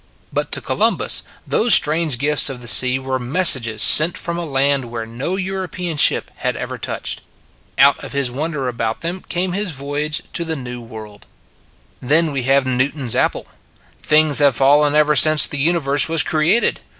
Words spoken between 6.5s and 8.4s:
ever touched. Out of his